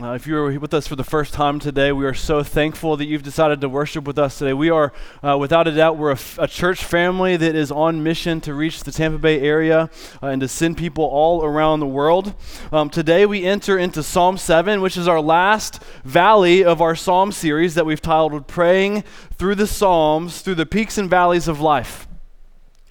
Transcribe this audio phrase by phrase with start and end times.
[0.00, 3.06] Uh, if you're with us for the first time today, we are so thankful that
[3.06, 4.52] you've decided to worship with us today.
[4.52, 4.92] We are,
[5.24, 8.54] uh, without a doubt, we're a, f- a church family that is on mission to
[8.54, 9.90] reach the Tampa Bay area
[10.22, 12.32] uh, and to send people all around the world.
[12.70, 17.32] Um, today, we enter into Psalm 7, which is our last valley of our Psalm
[17.32, 19.02] series that we've titled Praying
[19.34, 22.07] Through the Psalms, Through the Peaks and Valleys of Life.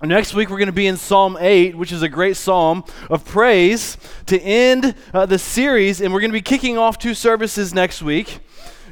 [0.04, 3.26] Next week, we're going to be in Psalm 8, which is a great psalm of
[3.26, 3.98] praise
[4.28, 6.02] to end uh, the series.
[6.02, 8.38] And we're going to be kicking off two services next week.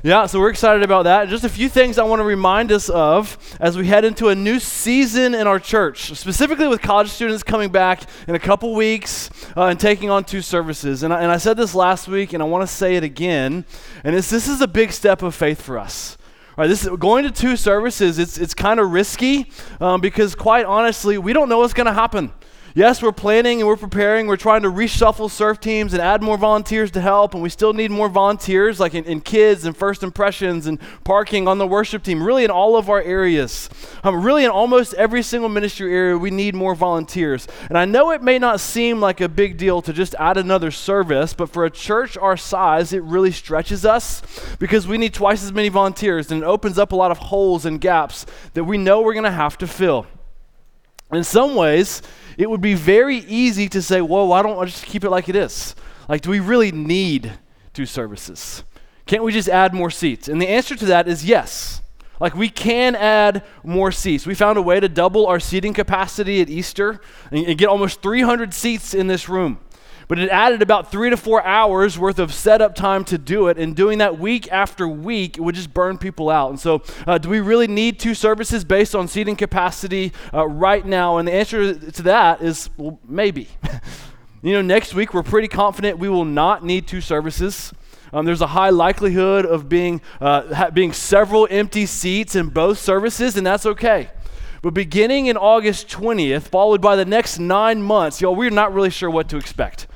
[0.02, 1.30] Yeah, so we're excited about that.
[1.30, 4.36] Just a few things I want to remind us of as we head into a
[4.36, 9.30] new season in our church, specifically with college students coming back in a couple weeks
[9.56, 11.04] uh, and taking on two services.
[11.04, 13.64] And I, and I said this last week, and I want to say it again.
[14.04, 16.18] And this is a big step of faith for us.
[16.58, 18.18] Right, this is, going to two services.
[18.18, 19.50] It's it's kind of risky
[19.82, 22.32] um, because, quite honestly, we don't know what's going to happen.
[22.78, 24.28] Yes, we're planning and we're preparing.
[24.28, 27.72] We're trying to reshuffle surf teams and add more volunteers to help, and we still
[27.72, 32.04] need more volunteers, like in, in kids and first impressions and parking on the worship
[32.04, 33.70] team, really in all of our areas.
[34.04, 37.48] Um, really, in almost every single ministry area, we need more volunteers.
[37.70, 40.70] And I know it may not seem like a big deal to just add another
[40.70, 44.22] service, but for a church our size, it really stretches us
[44.60, 47.66] because we need twice as many volunteers, and it opens up a lot of holes
[47.66, 50.08] and gaps that we know we're going to have to fill.
[51.12, 52.02] In some ways,
[52.38, 55.30] it would be very easy to say, well, why don't I just keep it like
[55.30, 55.76] it is?
[56.10, 57.34] Like, do we really need
[57.74, 58.64] two services?
[59.06, 60.28] Can't we just add more seats?
[60.28, 61.82] And the answer to that is yes.
[62.20, 64.26] Like, we can add more seats.
[64.26, 68.54] We found a way to double our seating capacity at Easter and get almost 300
[68.54, 69.60] seats in this room.
[70.08, 73.58] But it added about three to four hours worth of setup time to do it.
[73.58, 76.50] And doing that week after week, it would just burn people out.
[76.52, 80.86] And so, uh, do we really need two services based on seating capacity uh, right
[80.86, 81.18] now?
[81.18, 83.48] And the answer to that is well, maybe.
[84.44, 87.74] you know, next week, we're pretty confident we will not need two services.
[88.14, 92.78] Um, there's a high likelihood of being, uh, ha- being several empty seats in both
[92.78, 94.10] services, and that's okay.
[94.62, 98.90] But beginning in August 20th, followed by the next nine months, y'all, we're not really
[98.90, 99.88] sure what to expect.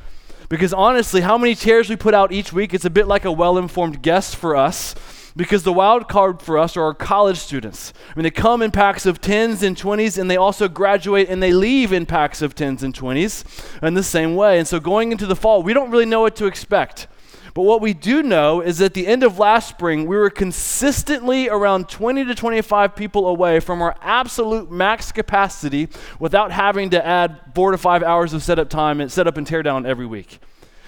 [0.50, 3.32] Because honestly, how many chairs we put out each week, it's a bit like a
[3.32, 4.96] well informed guest for us.
[5.36, 7.94] Because the wild card for us are our college students.
[8.10, 11.42] I mean, they come in packs of 10s and 20s, and they also graduate and
[11.42, 14.58] they leave in packs of 10s and 20s in the same way.
[14.58, 17.08] And so going into the fall, we don't really know what to expect.
[17.54, 21.50] But what we do know is at the end of last spring, we were consistently
[21.50, 25.90] around 20 to 25 people away from our absolute max capacity
[26.20, 29.64] without having to add four to five hours of setup time and setup and tear
[29.64, 30.40] down every week.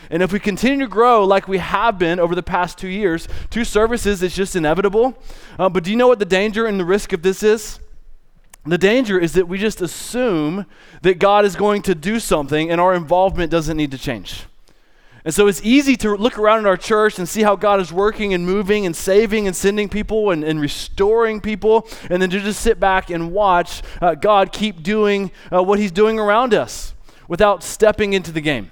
[0.09, 3.27] And if we continue to grow like we have been over the past two years,
[3.49, 5.17] two services is just inevitable.
[5.57, 7.79] Uh, but do you know what the danger and the risk of this is?
[8.65, 10.65] The danger is that we just assume
[11.01, 14.43] that God is going to do something and our involvement doesn't need to change.
[15.23, 17.93] And so it's easy to look around in our church and see how God is
[17.93, 22.39] working and moving and saving and sending people and, and restoring people, and then to
[22.39, 26.95] just sit back and watch uh, God keep doing uh, what He's doing around us
[27.27, 28.71] without stepping into the game.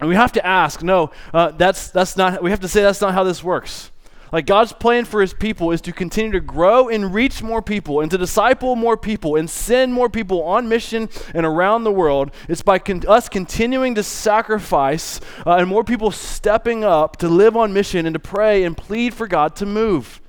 [0.00, 3.02] And we have to ask, no, uh, that's, that's not, we have to say that's
[3.02, 3.89] not how this works.
[4.32, 8.00] Like God's plan for his people is to continue to grow and reach more people
[8.00, 12.30] and to disciple more people and send more people on mission and around the world.
[12.48, 17.56] It's by con- us continuing to sacrifice uh, and more people stepping up to live
[17.56, 20.20] on mission and to pray and plead for God to move.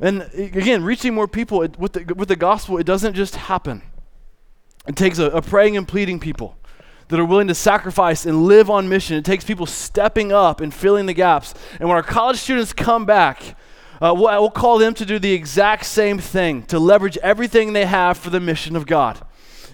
[0.00, 3.82] And again, reaching more people it, with, the, with the gospel, it doesn't just happen.
[4.86, 6.57] It takes a, a praying and pleading people
[7.08, 9.16] that are willing to sacrifice and live on mission.
[9.16, 11.54] It takes people stepping up and filling the gaps.
[11.80, 13.56] And when our college students come back,
[14.00, 17.86] uh, we'll, we'll call them to do the exact same thing, to leverage everything they
[17.86, 19.20] have for the mission of God.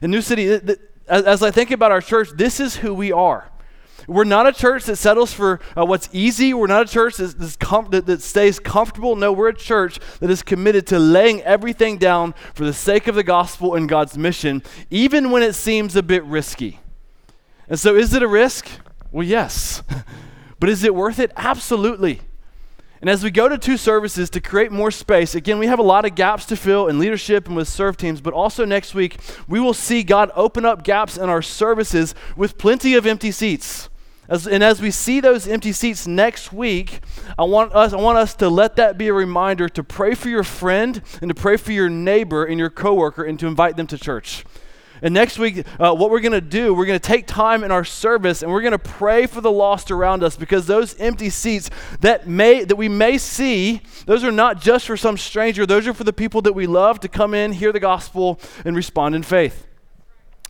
[0.01, 0.79] In New City, th- th-
[1.09, 3.51] as, as I think about our church, this is who we are.
[4.07, 6.53] We're not a church that settles for uh, what's easy.
[6.53, 7.17] We're not a church
[7.59, 9.17] com- that, that, stays comfortable.
[9.17, 13.15] No, we're a church that is committed to laying everything down for the sake of
[13.15, 16.81] the gospel and God's mission, even when it seems a bit risky.
[17.69, 18.69] And so, is it a risk?
[19.11, 19.83] Well, yes.
[20.61, 21.33] but is it worth it?
[21.37, 22.21] Absolutely.
[23.01, 25.83] And as we go to two services to create more space, again, we have a
[25.83, 29.19] lot of gaps to fill in leadership and with serve teams, but also next week,
[29.47, 33.91] we will see God open up gaps in our services with plenty of empty seats.
[34.27, 37.01] As, and as we see those empty seats next week,
[37.39, 40.31] I want, us, I want us to let that be a reminder to pray for
[40.31, 43.87] your friend and to pray for your neighbor and your coworker and to invite them
[43.89, 44.47] to church.
[45.05, 47.71] And next week, uh, what we're going to do, we're going to take time in
[47.71, 51.29] our service and we're going to pray for the lost around us because those empty
[51.29, 51.69] seats
[52.01, 55.67] that may that we may see, those are not just for some stranger.
[55.67, 58.75] Those are for the people that we love to come in, hear the gospel, and
[58.75, 59.67] respond in faith.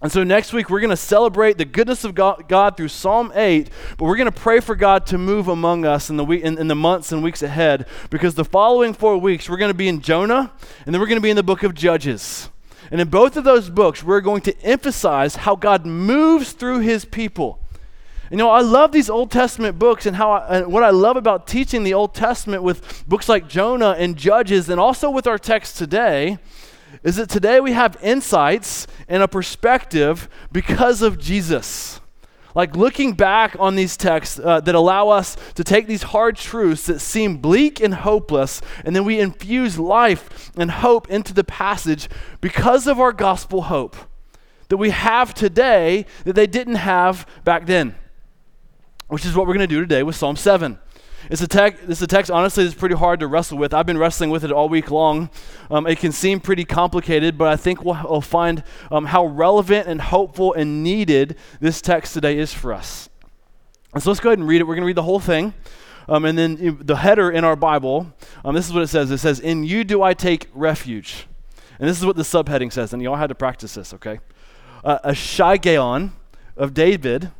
[0.01, 3.71] And so next week, we're going to celebrate the goodness of God, through Psalm 8,
[3.99, 6.59] but we're going to pray for God to move among us in the, week, in,
[6.59, 9.89] in the months and weeks ahead because the following four weeks, we're going to be
[9.89, 10.53] in Jonah
[10.87, 12.51] and then we're going to be in the book of Judges.
[12.91, 17.05] And in both of those books, we're going to emphasize how God moves through his
[17.05, 17.59] people.
[18.31, 21.17] You know, I love these Old Testament books and how I, and what I love
[21.17, 25.39] about teaching the Old Testament with books like Jonah and Judges and also with our
[25.39, 26.39] text today
[27.03, 32.01] is that today we have insights and a perspective because of Jesus.
[32.55, 36.87] Like looking back on these texts uh, that allow us to take these hard truths
[36.87, 42.09] that seem bleak and hopeless, and then we infuse life and hope into the passage
[42.41, 43.97] because of our gospel hope
[44.69, 47.97] that we have today that they didn't have back then,
[49.09, 50.79] which is what we're going to do today with Psalm 7.
[51.31, 53.73] It's a, text, it's a text, honestly, that's pretty hard to wrestle with.
[53.73, 55.31] I've been wrestling with it all week long.
[55.71, 59.89] Um, it can seem pretty complicated, but I think we'll, we'll find um, how relevant
[59.89, 63.09] and hopeful and needed this text today is for us.
[63.99, 64.65] So let's go ahead and read it.
[64.65, 65.55] We're going to read the whole thing.
[66.09, 68.13] Um, and then the header in our Bible,
[68.45, 69.11] um, this is what it says.
[69.11, 71.27] It says, In you do I take refuge.
[71.79, 72.93] And this is what the subheading says.
[72.93, 74.21] And y'all had to practice this, okay?
[74.85, 76.11] Uh, a Shiggaion
[76.57, 77.31] of David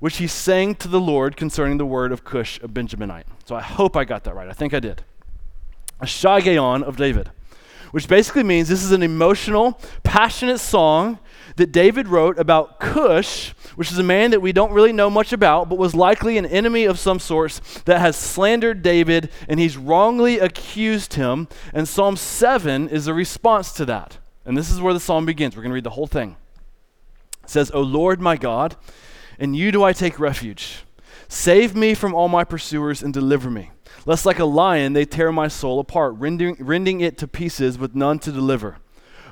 [0.00, 3.24] which he sang to the Lord concerning the word of Cush, a Benjaminite.
[3.44, 4.48] So I hope I got that right.
[4.48, 5.02] I think I did.
[6.00, 7.30] A Shiggaion of David,
[7.90, 11.18] which basically means this is an emotional, passionate song
[11.56, 15.32] that David wrote about Cush, which is a man that we don't really know much
[15.32, 19.76] about, but was likely an enemy of some sorts that has slandered David and he's
[19.76, 21.48] wrongly accused him.
[21.72, 24.18] And Psalm 7 is a response to that.
[24.44, 25.56] And this is where the psalm begins.
[25.56, 26.36] We're going to read the whole thing.
[27.42, 28.76] It says, O Lord my God,
[29.38, 30.84] in you do I take refuge.
[31.28, 33.70] Save me from all my pursuers and deliver me.
[34.06, 37.94] Lest like a lion they tear my soul apart, rending, rending it to pieces with
[37.94, 38.78] none to deliver.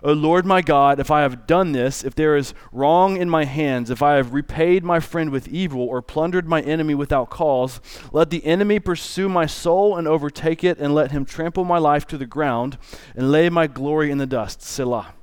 [0.03, 3.45] O Lord my God, if I have done this, if there is wrong in my
[3.45, 7.81] hands, if I have repaid my friend with evil or plundered my enemy without cause,
[8.13, 12.07] let the enemy pursue my soul and overtake it, and let him trample my life
[12.09, 12.77] to the ground
[13.15, 14.63] and lay my glory in the dust.
[14.63, 15.15] Selah.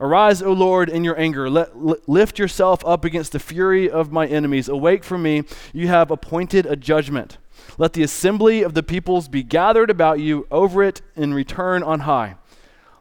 [0.00, 1.50] Arise, O Lord, in your anger.
[1.50, 4.68] Let, lift yourself up against the fury of my enemies.
[4.68, 5.42] Awake for me.
[5.74, 7.36] You have appointed a judgment.
[7.76, 12.00] Let the assembly of the peoples be gathered about you over it in return on
[12.00, 12.36] high.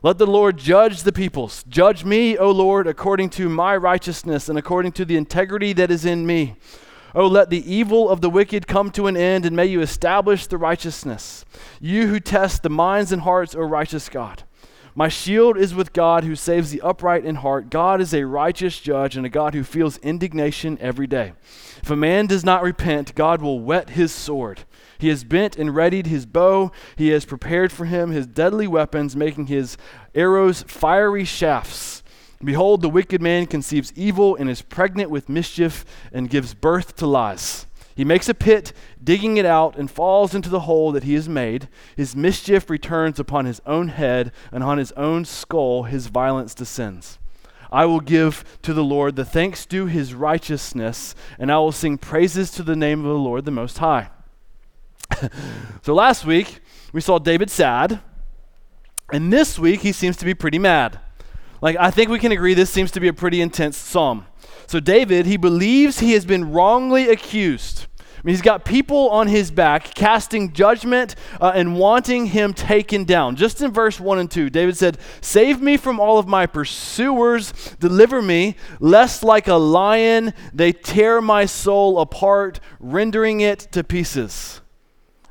[0.04, 1.64] Let the Lord judge the peoples.
[1.70, 6.06] Judge me, O Lord, according to my righteousness and according to the integrity that is
[6.06, 6.58] in me.
[7.16, 10.48] Oh, let the evil of the wicked come to an end, and may you establish
[10.48, 11.44] the righteousness.
[11.80, 14.44] You who test the minds and hearts, O righteous God.
[14.96, 17.70] My shield is with God who saves the upright in heart.
[17.70, 21.34] God is a righteous judge and a God who feels indignation every day.
[21.82, 24.62] If a man does not repent, God will whet his sword.
[24.98, 26.72] He has bent and readied his bow.
[26.98, 29.78] He has prepared for him his deadly weapons, making his
[30.14, 32.04] arrows fiery shafts.
[32.44, 37.06] Behold, the wicked man conceives evil and is pregnant with mischief and gives birth to
[37.06, 37.66] lies.
[38.00, 38.72] He makes a pit,
[39.04, 41.68] digging it out, and falls into the hole that he has made.
[41.98, 47.20] His mischief returns upon his own head, and on his own skull his violence descends.
[47.70, 51.98] I will give to the Lord the thanks due his righteousness, and I will sing
[51.98, 54.12] praises to the name of the Lord the Most High.
[55.82, 56.62] so last week,
[56.94, 58.00] we saw David sad,
[59.12, 61.02] and this week, he seems to be pretty mad.
[61.62, 64.26] Like, I think we can agree this seems to be a pretty intense psalm.
[64.70, 67.88] So, David, he believes he has been wrongly accused.
[68.00, 73.04] I mean, he's got people on his back casting judgment uh, and wanting him taken
[73.04, 73.36] down.
[73.36, 77.52] Just in verse 1 and 2, David said, Save me from all of my pursuers,
[77.80, 84.62] deliver me, lest like a lion they tear my soul apart, rendering it to pieces.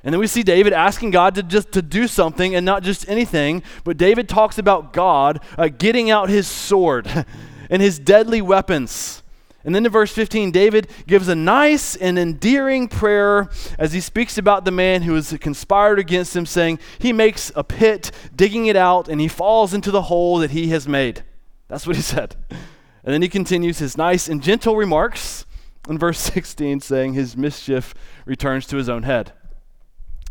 [0.03, 3.09] And then we see David asking God to just to do something and not just
[3.09, 7.07] anything, but David talks about God uh, getting out his sword
[7.71, 9.23] and his deadly weapons
[9.65, 14.39] and then in verse 15, David gives a nice and endearing prayer as he speaks
[14.39, 18.77] about the man who has conspired against him, saying, He makes a pit, digging it
[18.77, 21.25] out, and he falls into the hole that he has made.
[21.67, 22.37] That's what he said.
[22.51, 25.45] And then he continues his nice and gentle remarks
[25.89, 27.95] in verse 16, saying, His mischief
[28.27, 29.33] returns to his own head.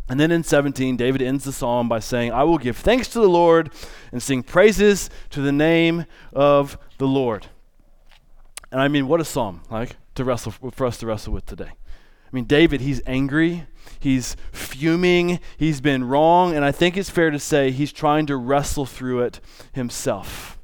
[0.08, 3.20] And then in 17, David ends the psalm by saying, I will give thanks to
[3.20, 3.70] the Lord
[4.10, 7.48] and sing praises to the name of the Lord.
[8.70, 11.70] And I mean, what a psalm, like, to wrestle for us to wrestle with today.
[11.70, 13.66] I mean, David, he's angry,
[13.98, 18.36] he's fuming, he's been wrong, and I think it's fair to say he's trying to
[18.36, 19.40] wrestle through it
[19.72, 20.58] himself.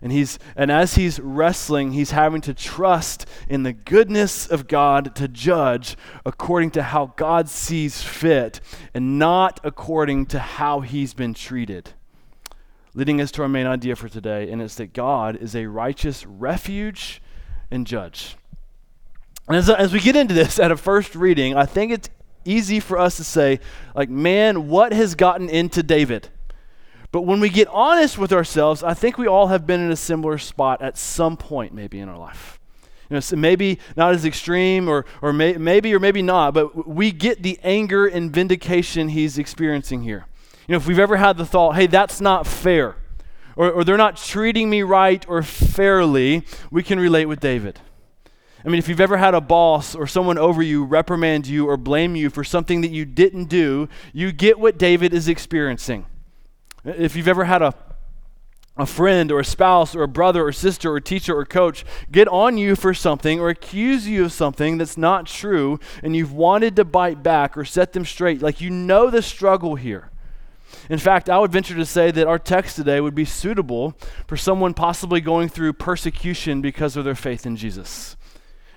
[0.00, 5.14] And he's and as he's wrestling, he's having to trust in the goodness of God
[5.16, 8.62] to judge according to how God sees fit
[8.94, 11.90] and not according to how he's been treated.
[12.94, 16.26] leading us to our main idea for today, and it's that God is a righteous
[16.26, 17.22] refuge
[17.70, 18.36] and judge.
[19.48, 22.10] And as, as we get into this at a first reading, I think it's
[22.44, 23.60] easy for us to say,
[23.94, 26.28] like, man, what has gotten into David?
[27.12, 29.96] But when we get honest with ourselves, I think we all have been in a
[29.96, 32.60] similar spot at some point, maybe in our life.
[33.08, 36.86] You know, so maybe not as extreme, or, or may, maybe or maybe not, but
[36.86, 40.26] we get the anger and vindication he's experiencing here.
[40.68, 42.94] You know, if we've ever had the thought, hey, that's not fair,
[43.60, 47.78] or, or they're not treating me right or fairly, we can relate with David.
[48.64, 51.76] I mean, if you've ever had a boss or someone over you reprimand you or
[51.76, 56.06] blame you for something that you didn't do, you get what David is experiencing.
[56.86, 57.74] If you've ever had a
[58.76, 62.26] a friend or a spouse or a brother or sister or teacher or coach get
[62.28, 66.76] on you for something or accuse you of something that's not true and you've wanted
[66.76, 70.09] to bite back or set them straight, like you know the struggle here.
[70.88, 73.96] In fact, I would venture to say that our text today would be suitable
[74.26, 78.16] for someone possibly going through persecution because of their faith in Jesus.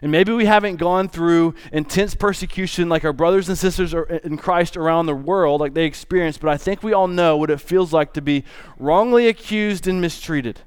[0.01, 4.75] And maybe we haven't gone through intense persecution like our brothers and sisters in Christ
[4.75, 7.93] around the world, like they experienced, but I think we all know what it feels
[7.93, 8.43] like to be
[8.77, 10.59] wrongly accused and mistreated.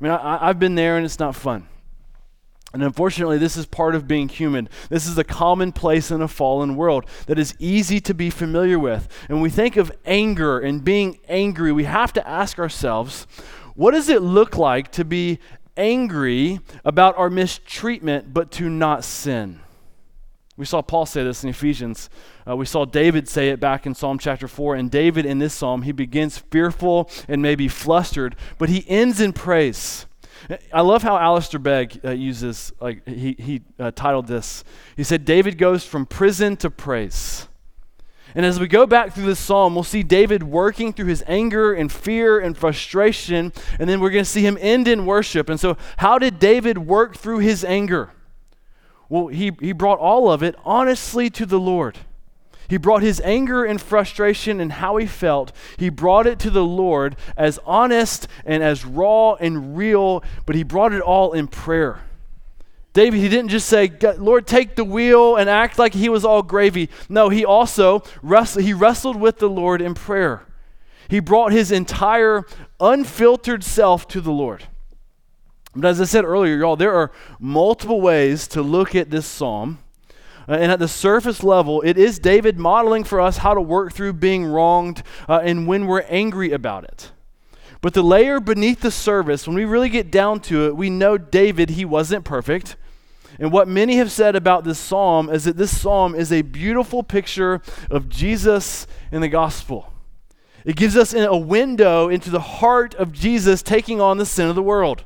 [0.00, 1.68] I mean, I, have been there and it's not fun.
[2.74, 4.68] And unfortunately, this is part of being human.
[4.90, 9.08] This is a commonplace in a fallen world that is easy to be familiar with.
[9.30, 13.26] And we think of anger and being angry, we have to ask ourselves,
[13.74, 15.38] what does it look like to be
[15.76, 19.60] angry about our mistreatment, but to not sin.
[20.56, 22.08] We saw Paul say this in Ephesians.
[22.48, 24.76] Uh, we saw David say it back in Psalm chapter 4.
[24.76, 29.32] And David, in this psalm, he begins fearful and maybe flustered, but he ends in
[29.32, 30.06] praise.
[30.72, 34.64] I love how Alistair Begg uh, uses, like, he, he uh, titled this.
[34.96, 37.48] He said, David goes from prison to praise.
[38.34, 41.72] And as we go back through this psalm, we'll see David working through his anger
[41.72, 45.48] and fear and frustration, and then we're going to see him end in worship.
[45.48, 48.10] And so, how did David work through his anger?
[49.08, 51.98] Well, he, he brought all of it honestly to the Lord.
[52.68, 56.64] He brought his anger and frustration and how he felt, he brought it to the
[56.64, 62.00] Lord as honest and as raw and real, but he brought it all in prayer.
[62.94, 66.42] David, he didn't just say, Lord, take the wheel and act like he was all
[66.42, 66.88] gravy.
[67.08, 70.46] No, he also wrestled, he wrestled with the Lord in prayer.
[71.08, 72.44] He brought his entire
[72.80, 74.64] unfiltered self to the Lord.
[75.74, 79.80] But as I said earlier, y'all, there are multiple ways to look at this psalm.
[80.48, 83.92] Uh, and at the surface level, it is David modeling for us how to work
[83.92, 87.12] through being wronged uh, and when we're angry about it.
[87.80, 91.18] But the layer beneath the surface, when we really get down to it, we know
[91.18, 92.76] David, he wasn't perfect.
[93.38, 97.02] And what many have said about this psalm is that this psalm is a beautiful
[97.02, 97.60] picture
[97.90, 99.92] of Jesus in the gospel.
[100.64, 104.54] It gives us a window into the heart of Jesus taking on the sin of
[104.54, 105.04] the world.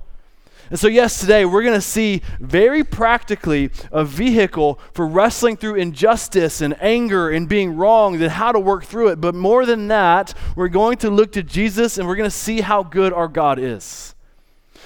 [0.71, 5.77] And so, yes, today we're going to see very practically a vehicle for wrestling through
[5.77, 9.21] injustice and anger and being wronged and how to work through it.
[9.21, 12.61] But more than that, we're going to look to Jesus and we're going to see
[12.61, 14.15] how good our God is.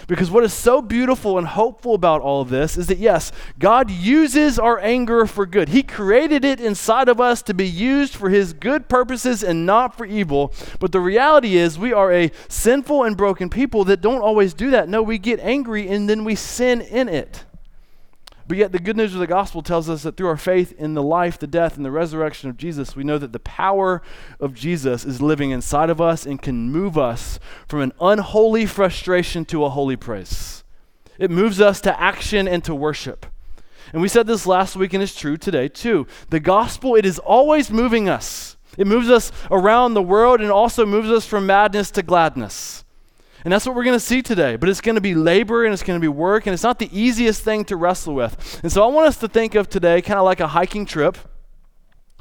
[0.06, 3.90] Because what is so beautiful and hopeful about all of this is that, yes, God
[3.90, 5.68] uses our anger for good.
[5.68, 9.96] He created it inside of us to be used for His good purposes and not
[9.96, 10.52] for evil.
[10.80, 14.70] But the reality is, we are a sinful and broken people that don't always do
[14.70, 14.88] that.
[14.88, 17.44] No, we get angry and then we sin in it.
[18.46, 20.94] But yet, the good news of the gospel tells us that through our faith in
[20.94, 24.02] the life, the death, and the resurrection of Jesus, we know that the power
[24.40, 29.44] of Jesus is living inside of us and can move us from an unholy frustration
[29.46, 30.64] to a holy praise.
[31.18, 33.26] It moves us to action and to worship.
[33.92, 36.06] And we said this last week, and it's true today too.
[36.30, 38.56] The gospel, it is always moving us.
[38.78, 42.84] It moves us around the world and also moves us from madness to gladness.
[43.44, 44.56] And that's what we're going to see today.
[44.56, 46.78] But it's going to be labor and it's going to be work, and it's not
[46.78, 48.60] the easiest thing to wrestle with.
[48.62, 51.18] And so I want us to think of today kind of like a hiking trip.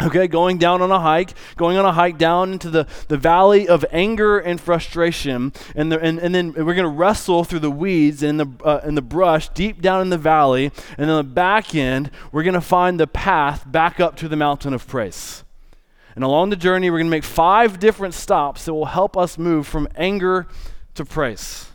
[0.02, 3.68] Okay, going down on a hike, going on a hike down into the, the valley
[3.68, 5.54] of anger and frustration.
[5.76, 8.90] And, the, and, and then we're going to wrestle through the weeds and the, uh,
[8.90, 10.72] the brush deep down in the valley.
[10.98, 14.36] And on the back end, we're going to find the path back up to the
[14.36, 15.44] mountain of praise.
[16.16, 19.38] And along the journey, we're going to make five different stops that will help us
[19.38, 20.48] move from anger
[20.96, 21.68] to praise.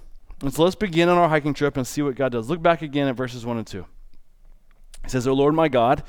[0.43, 2.51] And so let's begin on our hiking trip and see what God does.
[2.51, 3.87] Look back again at verses 1 and 2.
[5.05, 6.03] He says, O Lord my God,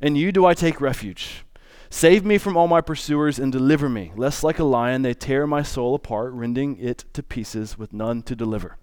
[0.00, 1.44] in you do I take refuge.
[1.90, 5.46] Save me from all my pursuers and deliver me, lest like a lion they tear
[5.46, 8.78] my soul apart, rending it to pieces with none to deliver.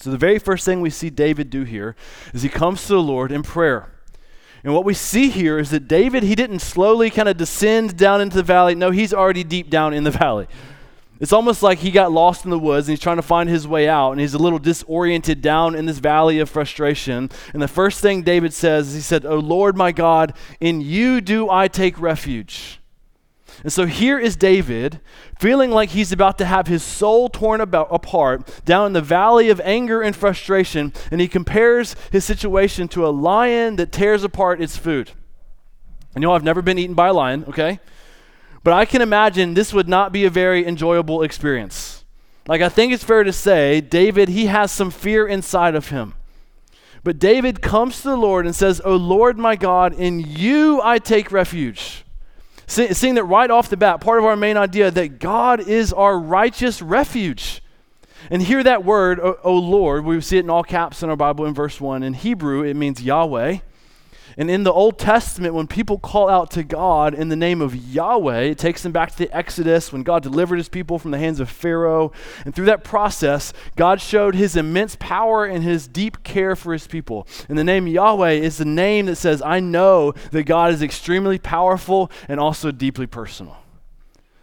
[0.00, 1.94] So, the very first thing we see David do here
[2.32, 3.92] is he comes to the Lord in prayer.
[4.64, 8.20] And what we see here is that David, he didn't slowly kind of descend down
[8.20, 8.74] into the valley.
[8.74, 10.48] No, he's already deep down in the valley.
[11.20, 13.68] It's almost like he got lost in the woods and he's trying to find his
[13.68, 17.30] way out and he's a little disoriented down in this valley of frustration.
[17.52, 21.20] And the first thing David says is he said, "O Lord my God, in you
[21.20, 22.80] do I take refuge."
[23.62, 25.00] And so here is David
[25.38, 29.48] feeling like he's about to have his soul torn about, apart down in the valley
[29.48, 34.60] of anger and frustration, and he compares his situation to a lion that tears apart
[34.60, 35.12] its food.
[36.16, 37.78] I know I've never been eaten by a lion, okay?
[38.64, 42.04] But I can imagine this would not be a very enjoyable experience.
[42.48, 46.14] Like, I think it's fair to say, David, he has some fear inside of him.
[47.04, 50.98] But David comes to the Lord and says, O Lord my God, in you I
[50.98, 52.04] take refuge.
[52.66, 55.92] See, seeing that right off the bat, part of our main idea that God is
[55.92, 57.62] our righteous refuge.
[58.30, 61.16] And hear that word, O, o Lord, we see it in all caps in our
[61.16, 62.02] Bible in verse 1.
[62.02, 63.58] In Hebrew, it means Yahweh.
[64.36, 67.74] And in the Old Testament, when people call out to God in the name of
[67.74, 71.18] Yahweh, it takes them back to the Exodus when God delivered his people from the
[71.18, 72.12] hands of Pharaoh.
[72.44, 76.86] And through that process, God showed his immense power and his deep care for his
[76.86, 77.28] people.
[77.48, 81.38] And the name Yahweh is the name that says, I know that God is extremely
[81.38, 83.58] powerful and also deeply personal.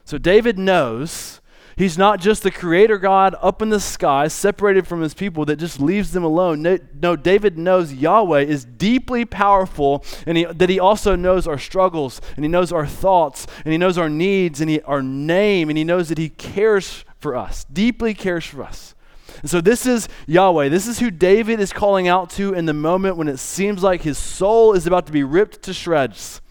[0.05, 1.40] So David knows
[1.75, 5.57] He's not just the creator God up in the sky, separated from his people, that
[5.57, 6.79] just leaves them alone.
[7.01, 12.21] No, David knows Yahweh is deeply powerful, and he, that he also knows our struggles,
[12.35, 15.77] and he knows our thoughts, and he knows our needs, and he, our name, and
[15.77, 18.95] he knows that he cares for us, deeply cares for us.
[19.41, 20.69] And so this is Yahweh.
[20.69, 24.01] This is who David is calling out to in the moment when it seems like
[24.01, 26.41] his soul is about to be ripped to shreds.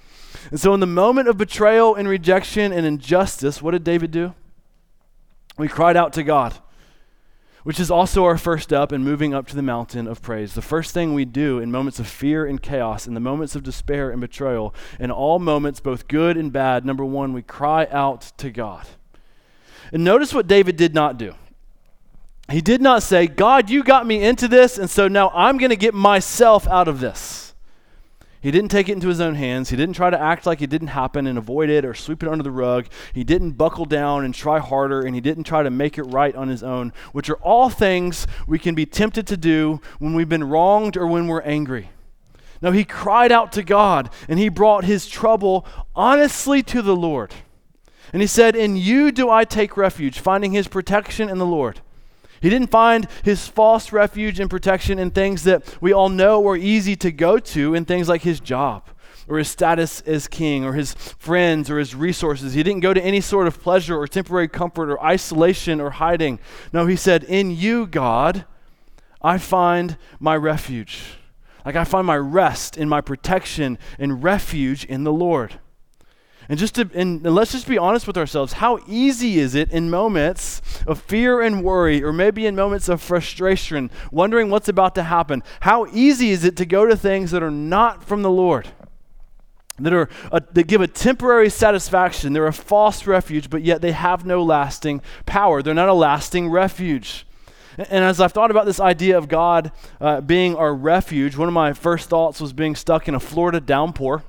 [0.51, 4.35] And so, in the moment of betrayal and rejection and injustice, what did David do?
[5.61, 6.57] We cried out to God,
[7.65, 10.55] which is also our first step in moving up to the mountain of praise.
[10.55, 13.63] The first thing we do in moments of fear and chaos, in the moments of
[13.63, 18.33] despair and betrayal, in all moments, both good and bad, number one, we cry out
[18.39, 18.87] to God.
[19.93, 21.35] And notice what David did not do.
[22.49, 25.69] He did not say, God, you got me into this, and so now I'm going
[25.69, 27.40] to get myself out of this.
[28.43, 29.69] He didn't take it into his own hands.
[29.69, 32.29] He didn't try to act like it didn't happen and avoid it or sweep it
[32.29, 32.87] under the rug.
[33.13, 36.35] He didn't buckle down and try harder, and he didn't try to make it right
[36.35, 40.29] on his own, which are all things we can be tempted to do when we've
[40.29, 41.91] been wronged or when we're angry.
[42.63, 47.35] No, he cried out to God and he brought his trouble honestly to the Lord.
[48.13, 51.81] And he said, In you do I take refuge, finding his protection in the Lord.
[52.41, 56.57] He didn't find his false refuge and protection in things that we all know were
[56.57, 58.89] easy to go to, in things like his job
[59.29, 62.55] or his status as king or his friends or his resources.
[62.55, 66.41] He didn't go to any sort of pleasure or temporary comfort or isolation or hiding.
[66.73, 68.45] No, he said, In you, God,
[69.23, 71.03] I find my refuge.
[71.65, 75.61] Like I find my rest in my protection and refuge in the Lord.
[76.51, 78.55] And just to, and let's just be honest with ourselves.
[78.55, 83.01] How easy is it in moments of fear and worry, or maybe in moments of
[83.01, 85.45] frustration, wondering what's about to happen?
[85.61, 88.69] How easy is it to go to things that are not from the Lord?
[89.79, 92.33] That, are a, that give a temporary satisfaction.
[92.33, 95.63] They're a false refuge, but yet they have no lasting power.
[95.63, 97.29] They're not a lasting refuge.
[97.79, 101.55] And as I've thought about this idea of God uh, being our refuge, one of
[101.55, 104.25] my first thoughts was being stuck in a Florida downpour.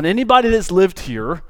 [0.00, 1.42] And anybody that's lived here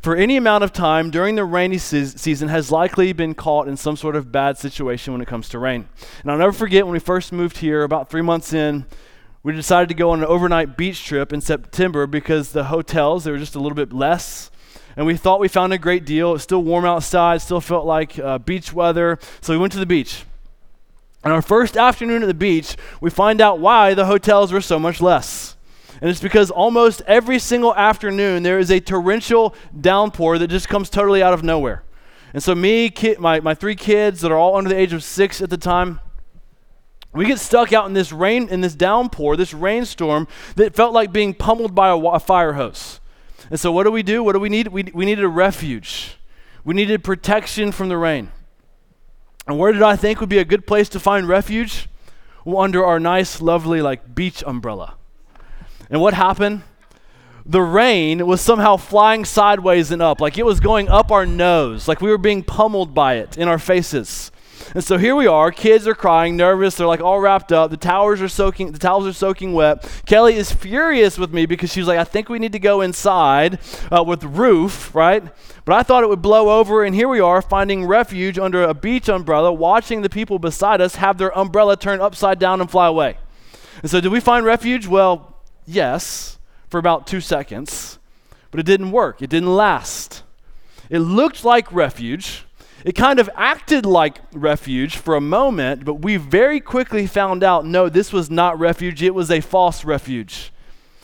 [0.00, 3.76] for any amount of time during the rainy se- season has likely been caught in
[3.76, 5.88] some sort of bad situation when it comes to rain.
[6.20, 8.86] And I'll never forget when we first moved here, about three months in,
[9.44, 13.30] we decided to go on an overnight beach trip in September because the hotels, they
[13.30, 14.50] were just a little bit less.
[14.96, 16.30] And we thought we found a great deal.
[16.30, 19.20] It was still warm outside, still felt like uh, beach weather.
[19.42, 20.24] So we went to the beach.
[21.22, 24.80] And our first afternoon at the beach, we find out why the hotels were so
[24.80, 25.54] much less.
[26.02, 30.90] And it's because almost every single afternoon there is a torrential downpour that just comes
[30.90, 31.84] totally out of nowhere.
[32.34, 35.04] And so, me, kid, my, my three kids that are all under the age of
[35.04, 36.00] six at the time,
[37.12, 41.12] we get stuck out in this rain, in this downpour, this rainstorm that felt like
[41.12, 42.98] being pummeled by a, a fire hose.
[43.48, 44.24] And so, what do we do?
[44.24, 44.68] What do we need?
[44.68, 46.16] We, we needed a refuge.
[46.64, 48.32] We needed protection from the rain.
[49.46, 51.88] And where did I think would be a good place to find refuge?
[52.44, 54.96] Well, under our nice, lovely, like beach umbrella.
[55.92, 56.62] And what happened?
[57.44, 61.86] The rain was somehow flying sideways and up, like it was going up our nose,
[61.86, 64.32] like we were being pummeled by it in our faces.
[64.74, 67.70] And so here we are, kids are crying, nervous, they're like all wrapped up.
[67.70, 69.86] The towers are soaking, the towels are soaking wet.
[70.06, 73.58] Kelly is furious with me because she's like, I think we need to go inside
[73.90, 75.22] uh, with roof, right?
[75.66, 78.72] But I thought it would blow over, and here we are finding refuge under a
[78.72, 82.86] beach umbrella, watching the people beside us have their umbrella turn upside down and fly
[82.86, 83.18] away.
[83.82, 84.86] And so, did we find refuge?
[84.86, 85.31] Well,
[85.66, 87.98] Yes, for about two seconds,
[88.50, 89.22] but it didn't work.
[89.22, 90.22] It didn't last.
[90.90, 92.44] It looked like refuge,
[92.84, 97.64] It kind of acted like refuge for a moment, but we very quickly found out
[97.64, 100.52] no, this was not refuge, it was a false refuge.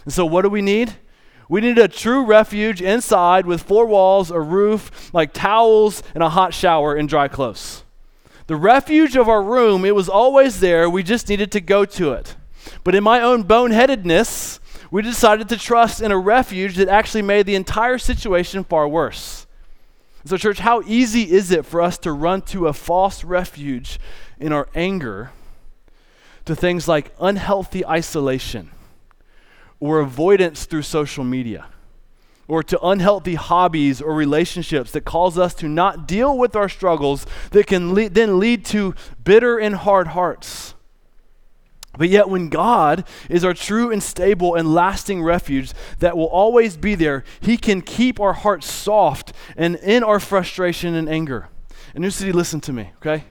[0.05, 0.95] And so, what do we need?
[1.49, 6.29] We need a true refuge inside with four walls, a roof, like towels, and a
[6.29, 7.85] hot shower and dry clothes.
[8.49, 10.91] The refuge of our room, it was always there.
[10.91, 12.37] We just needed to go to it.
[12.85, 17.47] But in my own boneheadedness, we decided to trust in a refuge that actually made
[17.47, 19.47] the entire situation far worse.
[20.25, 23.99] So, church, how easy is it for us to run to a false refuge
[24.39, 25.31] in our anger
[26.45, 28.71] to things like unhealthy isolation
[29.81, 31.67] or avoidance through social media?
[32.49, 37.27] or to unhealthy hobbies or relationships that cause us to not deal with our struggles
[37.51, 40.75] that can le- then lead to bitter and hard hearts.
[41.99, 46.77] But yet, when God is our true and stable and lasting refuge that will always
[46.77, 51.49] be there, He can keep our hearts soft and in our frustration and anger.
[51.95, 53.25] And New City, listen to me, okay?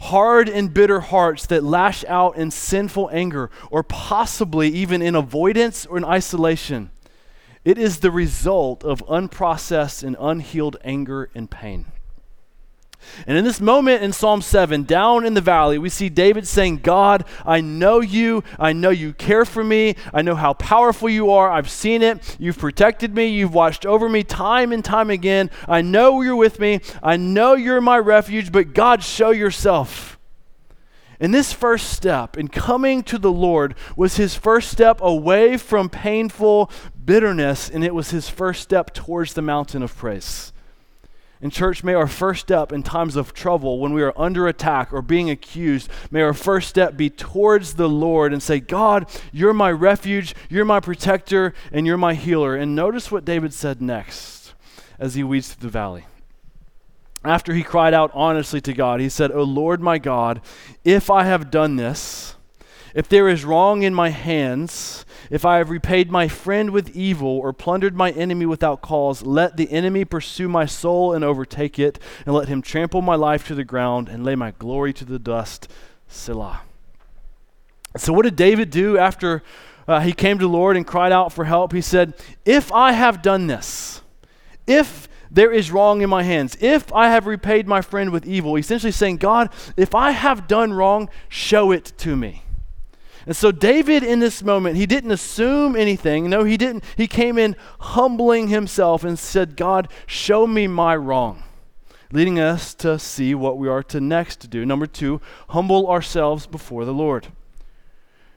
[0.00, 5.86] Hard and bitter hearts that lash out in sinful anger or possibly even in avoidance
[5.86, 6.90] or in isolation.
[7.64, 11.86] It is the result of unprocessed and unhealed anger and pain.
[13.26, 16.78] And in this moment in Psalm 7, down in the valley, we see David saying,
[16.78, 18.44] God, I know you.
[18.58, 19.96] I know you care for me.
[20.12, 21.50] I know how powerful you are.
[21.50, 22.36] I've seen it.
[22.38, 23.26] You've protected me.
[23.26, 25.50] You've watched over me time and time again.
[25.68, 26.80] I know you're with me.
[27.02, 30.18] I know you're my refuge, but God, show yourself.
[31.20, 35.88] And this first step in coming to the Lord was his first step away from
[35.88, 36.70] painful
[37.04, 40.52] bitterness, and it was his first step towards the mountain of praise.
[41.44, 44.94] In church, may our first step in times of trouble, when we are under attack
[44.94, 49.52] or being accused, may our first step be towards the Lord and say, God, you're
[49.52, 52.56] my refuge, you're my protector, and you're my healer.
[52.56, 54.54] And notice what David said next
[54.98, 56.06] as he weeds through the valley.
[57.22, 60.40] After he cried out honestly to God, he said, O Lord my God,
[60.82, 62.36] if I have done this,
[62.94, 67.38] if there is wrong in my hands, if I have repaid my friend with evil
[67.38, 71.98] or plundered my enemy without cause, let the enemy pursue my soul and overtake it,
[72.26, 75.18] and let him trample my life to the ground and lay my glory to the
[75.18, 75.68] dust.
[76.08, 76.62] Selah.
[77.96, 79.42] So, what did David do after
[79.86, 81.72] uh, he came to the Lord and cried out for help?
[81.72, 84.02] He said, If I have done this,
[84.66, 88.56] if there is wrong in my hands, if I have repaid my friend with evil,
[88.56, 92.43] essentially saying, God, if I have done wrong, show it to me.
[93.26, 96.28] And so David in this moment, he didn't assume anything.
[96.28, 96.84] No, he didn't.
[96.96, 101.42] He came in humbling himself and said, "God, show me my wrong."
[102.12, 104.64] Leading us to see what we are to next do.
[104.64, 107.28] Number 2, humble ourselves before the Lord.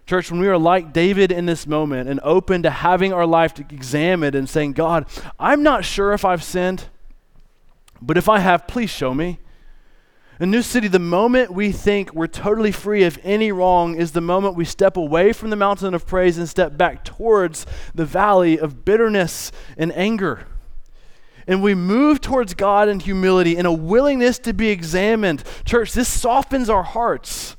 [0.07, 3.59] Church, when we are like David in this moment and open to having our life
[3.59, 5.05] examined and saying, God,
[5.37, 6.85] I'm not sure if I've sinned,
[8.01, 9.37] but if I have, please show me.
[10.39, 14.21] In New City, the moment we think we're totally free of any wrong is the
[14.21, 18.59] moment we step away from the mountain of praise and step back towards the valley
[18.59, 20.45] of bitterness and anger.
[21.47, 25.43] And we move towards God in humility and a willingness to be examined.
[25.65, 27.56] Church, this softens our hearts.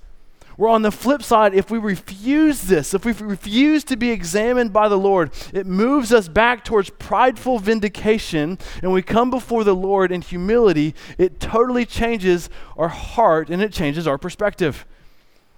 [0.58, 4.72] Where on the flip side, if we refuse this, if we refuse to be examined
[4.72, 9.76] by the Lord, it moves us back towards prideful vindication, and we come before the
[9.76, 10.96] Lord in humility.
[11.16, 14.84] It totally changes our heart and it changes our perspective.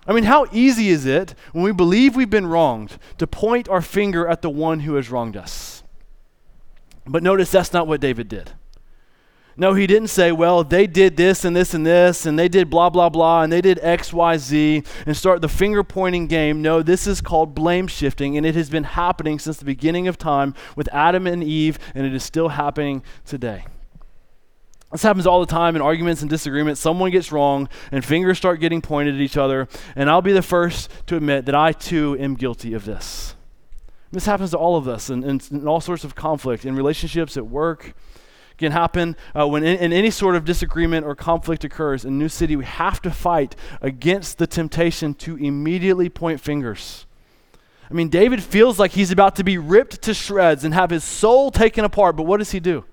[0.06, 3.80] I mean, how easy is it when we believe we've been wronged to point our
[3.80, 5.82] finger at the one who has wronged us?
[7.06, 8.52] But notice that's not what David did.
[9.60, 12.70] No, he didn't say, well, they did this and this and this, and they did
[12.70, 16.62] blah, blah, blah, and they did X, Y, Z, and start the finger pointing game.
[16.62, 20.16] No, this is called blame shifting, and it has been happening since the beginning of
[20.16, 23.66] time with Adam and Eve, and it is still happening today.
[24.92, 26.80] This happens all the time in arguments and disagreements.
[26.80, 30.40] Someone gets wrong, and fingers start getting pointed at each other, and I'll be the
[30.40, 33.36] first to admit that I too am guilty of this.
[34.10, 37.36] This happens to all of us in, in, in all sorts of conflict, in relationships,
[37.36, 37.94] at work
[38.60, 42.28] can happen uh, when in, in, any sort of disagreement or conflict occurs in New
[42.28, 42.54] City.
[42.54, 47.06] We have to fight against the temptation to immediately point fingers.
[47.90, 51.02] I mean, David feels like he's about to be ripped to shreds and have his
[51.02, 52.84] soul taken apart, but what does he do?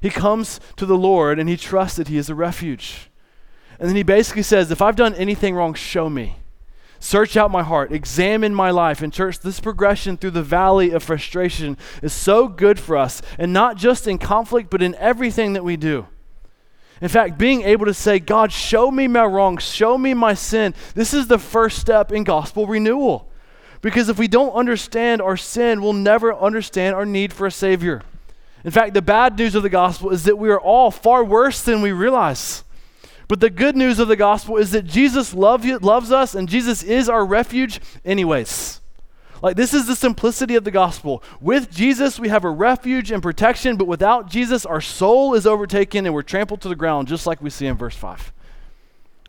[0.00, 3.10] He comes to the Lord and he trusts that he is a refuge.
[3.78, 6.39] And then he basically says, If I've done anything wrong, show me.
[7.02, 9.00] Search out my heart, examine my life.
[9.00, 13.52] And, church, this progression through the valley of frustration is so good for us, and
[13.54, 16.06] not just in conflict, but in everything that we do.
[17.00, 20.74] In fact, being able to say, God, show me my wrong, show me my sin,
[20.94, 23.26] this is the first step in gospel renewal.
[23.80, 28.02] Because if we don't understand our sin, we'll never understand our need for a Savior.
[28.62, 31.62] In fact, the bad news of the gospel is that we are all far worse
[31.62, 32.62] than we realize.
[33.30, 36.48] But the good news of the gospel is that Jesus love you, loves us and
[36.48, 38.80] Jesus is our refuge, anyways.
[39.40, 41.22] Like, this is the simplicity of the gospel.
[41.40, 46.06] With Jesus, we have a refuge and protection, but without Jesus, our soul is overtaken
[46.06, 48.32] and we're trampled to the ground, just like we see in verse 5.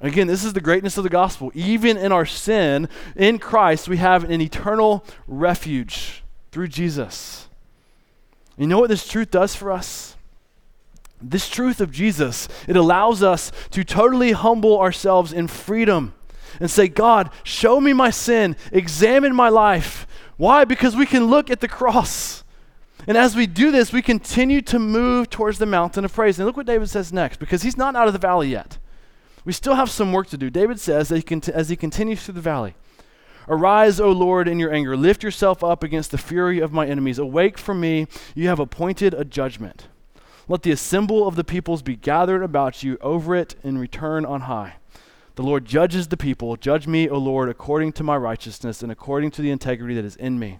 [0.01, 1.51] Again, this is the greatness of the gospel.
[1.53, 7.49] Even in our sin, in Christ, we have an eternal refuge through Jesus.
[8.57, 10.15] You know what this truth does for us?
[11.21, 16.13] This truth of Jesus, it allows us to totally humble ourselves in freedom
[16.59, 20.07] and say, God, show me my sin, examine my life.
[20.37, 20.65] Why?
[20.65, 22.43] Because we can look at the cross.
[23.07, 26.37] And as we do this, we continue to move towards the mountain of praise.
[26.37, 28.77] And look what David says next, because he's not out of the valley yet.
[29.43, 30.49] We still have some work to do.
[30.49, 32.75] David says, that as he continues through the valley,
[33.47, 34.95] Arise, O Lord, in your anger.
[34.95, 37.17] Lift yourself up against the fury of my enemies.
[37.17, 38.07] Awake from me.
[38.35, 39.87] You have appointed a judgment.
[40.47, 44.41] Let the assembly of the peoples be gathered about you over it and return on
[44.41, 44.75] high.
[45.35, 46.55] The Lord judges the people.
[46.57, 50.15] Judge me, O Lord, according to my righteousness and according to the integrity that is
[50.17, 50.59] in me.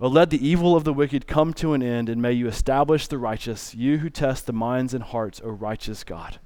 [0.00, 3.06] O let the evil of the wicked come to an end, and may you establish
[3.06, 6.38] the righteous, you who test the minds and hearts, O righteous God.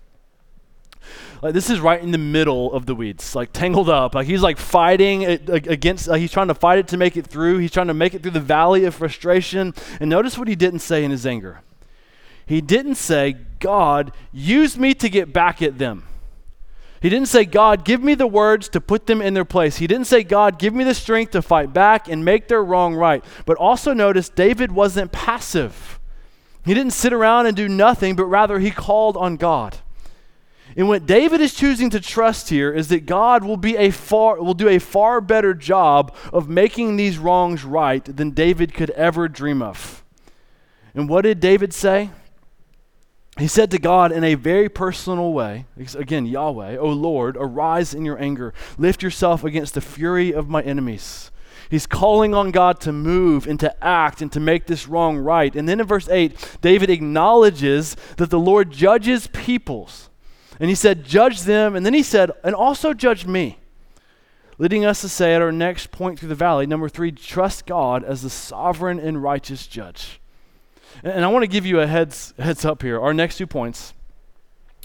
[1.43, 4.15] Like this is right in the middle of the weeds, like tangled up.
[4.15, 6.13] Like he's like fighting against.
[6.15, 7.59] he's trying to fight it to make it through.
[7.59, 9.75] He's trying to make it through the valley of frustration.
[10.01, 11.61] And notice what he didn't say in his anger.
[12.47, 16.05] He didn't say, "God, use me to get back at them."
[17.05, 19.77] He didn't say, God, give me the words to put them in their place.
[19.77, 22.95] He didn't say, God, give me the strength to fight back and make their wrong
[22.95, 23.23] right.
[23.45, 26.01] But also notice, David wasn't passive.
[26.65, 29.77] He didn't sit around and do nothing, but rather he called on God.
[30.79, 34.43] And what David is choosing to trust here is that God will be a far
[34.43, 39.29] will do a far better job of making these wrongs right than David could ever
[39.29, 40.03] dream of.
[40.95, 42.09] And what did David say?
[43.39, 45.67] He said to God in a very personal way,
[45.97, 48.55] again, Yahweh, O Lord, arise in your anger.
[48.79, 51.33] Lift yourself against the fury of my enemies.
[51.69, 55.55] He's calling on God to move and to act and to make this wrong right.
[55.57, 60.11] And then in verse 8, David acknowledges that the Lord judges peoples.
[60.61, 61.75] And he said, Judge them.
[61.75, 63.59] And then he said, And also judge me.
[64.59, 68.05] Leading us to say at our next point through the valley, number three, trust God
[68.05, 70.21] as the sovereign and righteous judge.
[71.03, 73.01] And I want to give you a heads, heads up here.
[73.01, 73.95] Our next two points,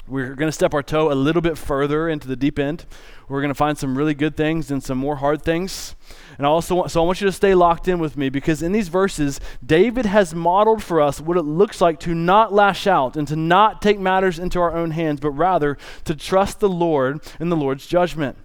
[0.08, 2.86] we're going to step our toe a little bit further into the deep end.
[3.28, 5.96] We're going to find some really good things and some more hard things.
[6.38, 8.64] And I also want, so I want you to stay locked in with me because
[8.64, 12.88] in these verses, David has modeled for us what it looks like to not lash
[12.88, 16.70] out and to not take matters into our own hands, but rather to trust the
[16.70, 18.36] Lord in the Lord's judgment.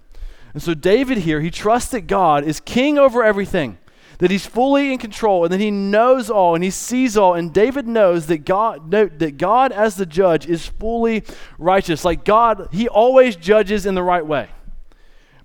[0.53, 3.79] And so David here, he trusts that God is king over everything
[4.19, 7.53] that he's fully in control and that he knows all and he sees all and
[7.53, 11.23] david knows that god note that god as the judge is fully
[11.57, 14.49] righteous like god he always judges in the right way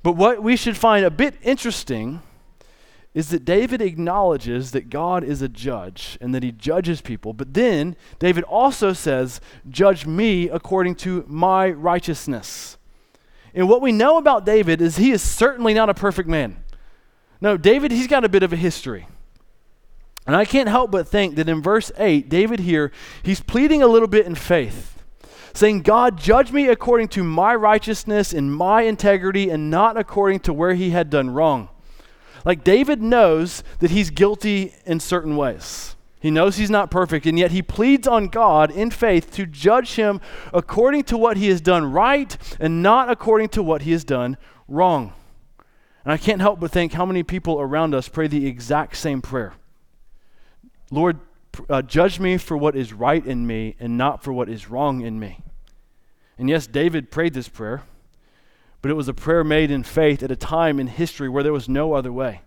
[0.03, 2.23] but what we should find a bit interesting
[3.13, 7.33] is that David acknowledges that God is a judge and that he judges people.
[7.33, 12.79] But then David also says, Judge me according to my righteousness.
[13.53, 16.63] And what we know about David is he is certainly not a perfect man.
[17.41, 19.07] No, David, he's got a bit of a history.
[20.27, 23.87] And I can't help but think that in verse 8, David here, he's pleading a
[23.87, 25.03] little bit in faith,
[25.55, 30.53] saying, God, judge me according to my righteousness and my integrity and not according to
[30.53, 31.69] where he had done wrong.
[32.45, 35.97] Like David knows that he's guilty in certain ways.
[36.21, 39.95] He knows he's not perfect, and yet he pleads on God in faith to judge
[39.95, 40.21] him
[40.53, 44.37] according to what he has done right and not according to what he has done
[44.69, 45.15] wrong.
[46.05, 49.23] And I can't help but think how many people around us pray the exact same
[49.23, 49.55] prayer
[50.91, 51.21] Lord,
[51.69, 55.03] uh, judge me for what is right in me and not for what is wrong
[55.03, 55.39] in me.
[56.37, 57.83] And yes, David prayed this prayer
[58.83, 61.53] but it was a prayer made in faith at a time in history where there
[61.53, 62.41] was no other way.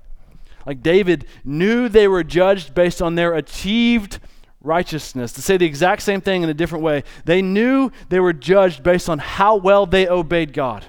[0.65, 4.19] Like David knew they were judged based on their achieved
[4.61, 5.33] righteousness.
[5.33, 8.81] To say the exact same thing in a different way, they knew they were judged
[8.81, 10.85] based on how well they obeyed God.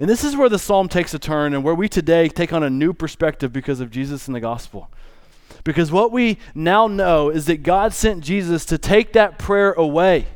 [0.00, 2.62] And this is where the psalm takes a turn and where we today take on
[2.62, 4.90] a new perspective because of Jesus and the gospel.
[5.64, 10.26] Because what we now know is that God sent Jesus to take that prayer away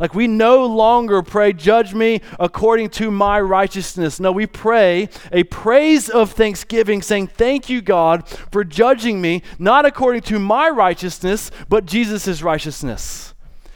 [0.00, 4.18] like we no longer pray, Judge me according to my righteousness.
[4.18, 9.86] No, we pray a praise of thanksgiving, saying, Thank you, God, for judging me, not
[9.86, 13.34] according to my righteousness, but Jesus' righteousness.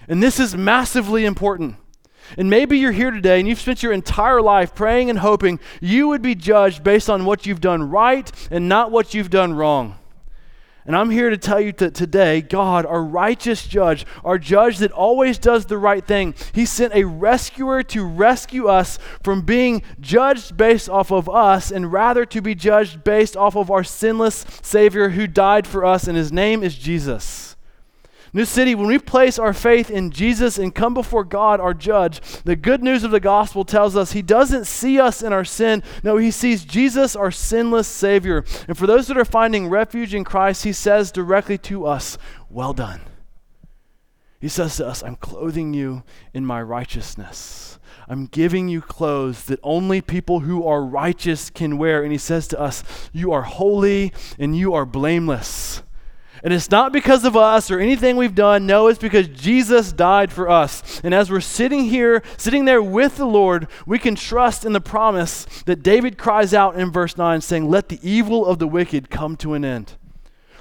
[0.09, 1.76] And this is massively important.
[2.36, 6.08] And maybe you're here today and you've spent your entire life praying and hoping you
[6.08, 9.98] would be judged based on what you've done right and not what you've done wrong.
[10.88, 14.90] And I'm here to tell you that today, God, our righteous judge, our judge that
[14.90, 20.56] always does the right thing, He sent a rescuer to rescue us from being judged
[20.56, 25.10] based off of us and rather to be judged based off of our sinless Savior
[25.10, 27.58] who died for us, and His name is Jesus.
[28.32, 32.20] New City, when we place our faith in Jesus and come before God, our judge,
[32.44, 35.82] the good news of the gospel tells us he doesn't see us in our sin.
[36.02, 38.44] No, he sees Jesus, our sinless Savior.
[38.66, 42.18] And for those that are finding refuge in Christ, he says directly to us,
[42.50, 43.00] Well done.
[44.40, 47.78] He says to us, I'm clothing you in my righteousness.
[48.08, 52.02] I'm giving you clothes that only people who are righteous can wear.
[52.02, 55.82] And he says to us, You are holy and you are blameless.
[56.42, 58.66] And it's not because of us or anything we've done.
[58.66, 61.01] No, it's because Jesus died for us.
[61.03, 64.81] And as we're sitting here, sitting there with the Lord, we can trust in the
[64.81, 69.11] promise that David cries out in verse 9, saying, Let the evil of the wicked
[69.11, 69.94] come to an end.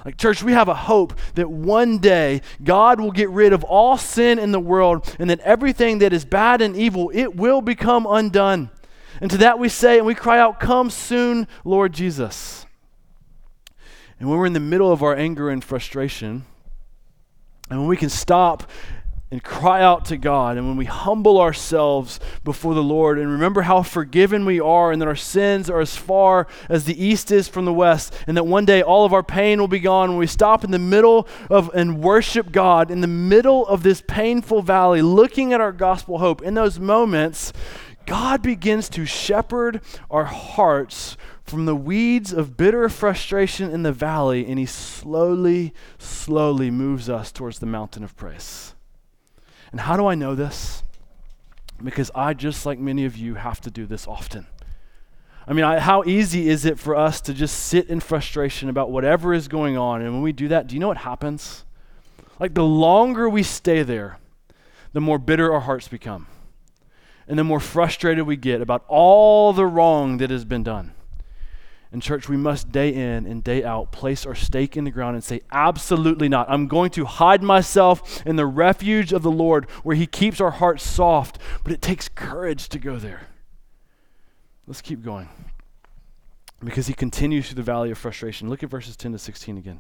[0.06, 3.98] Like, church, we have a hope that one day God will get rid of all
[3.98, 8.08] sin in the world and that everything that is bad and evil, it will become
[8.08, 8.70] undone.
[9.20, 12.67] And to that we say and we cry out, Come soon, Lord Jesus.
[14.20, 16.46] And when we're in the middle of our anger and frustration,
[17.70, 18.70] and when we can stop
[19.30, 23.64] and cry out to God, and when we humble ourselves before the Lord and remember
[23.64, 27.50] how forgiven we are, and that our sins are as far as the east is
[27.50, 30.18] from the west, and that one day all of our pain will be gone, when
[30.18, 34.62] we stop in the middle of and worship God in the middle of this painful
[34.62, 37.52] valley, looking at our gospel hope, in those moments,
[38.06, 41.18] God begins to shepherd our hearts
[41.48, 47.32] from the weeds of bitter frustration in the valley, and He slowly, slowly moves us
[47.32, 48.76] towards the mountain of praise.
[49.72, 50.84] And how do I know this?
[51.82, 54.46] Because I, just like many of you, have to do this often.
[55.48, 58.92] I mean, I, how easy is it for us to just sit in frustration about
[58.92, 60.02] whatever is going on?
[60.02, 61.64] And when we do that, do you know what happens?
[62.40, 64.20] Like, the longer we stay there,
[64.92, 66.28] the more bitter our hearts become.
[67.26, 70.94] And the more frustrated we get about all the wrong that has been done.
[71.92, 75.16] In church, we must day in and day out place our stake in the ground
[75.16, 76.50] and say, Absolutely not.
[76.50, 80.52] I'm going to hide myself in the refuge of the Lord where He keeps our
[80.52, 81.40] hearts soft.
[81.64, 83.28] But it takes courage to go there.
[84.66, 85.30] Let's keep going.
[86.64, 88.50] Because He continues through the valley of frustration.
[88.50, 89.80] Look at verses 10 to 16 again.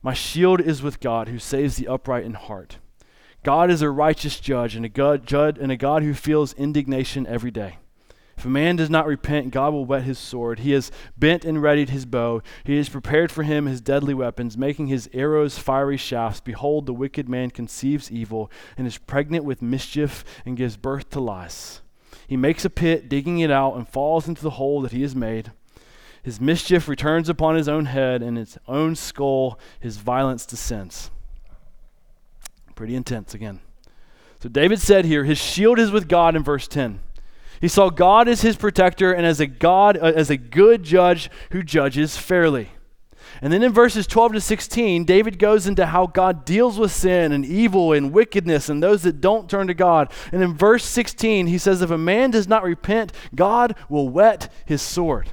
[0.00, 2.76] My shield is with God who saves the upright in heart.
[3.42, 7.26] God is a righteous judge and a God, judge, and a God who feels indignation
[7.26, 7.78] every day.
[8.44, 10.58] If a man does not repent, God will whet his sword.
[10.58, 12.42] He has bent and readied his bow.
[12.62, 16.40] He has prepared for him his deadly weapons, making his arrows fiery shafts.
[16.40, 21.20] Behold, the wicked man conceives evil and is pregnant with mischief and gives birth to
[21.20, 21.80] lies.
[22.26, 25.16] He makes a pit, digging it out, and falls into the hole that he has
[25.16, 25.52] made.
[26.22, 31.10] His mischief returns upon his own head, and his own skull his violence descends.
[32.74, 33.60] Pretty intense again.
[34.42, 37.00] So David said here, his shield is with God in verse 10.
[37.60, 41.30] He saw God as his protector and as a God uh, as a good judge
[41.50, 42.70] who judges fairly.
[43.42, 47.32] And then in verses 12 to 16, David goes into how God deals with sin
[47.32, 50.12] and evil and wickedness and those that don't turn to God.
[50.32, 54.52] And in verse 16, he says, If a man does not repent, God will whet
[54.64, 55.30] his sword.